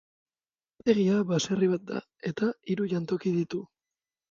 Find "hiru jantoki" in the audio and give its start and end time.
2.73-3.37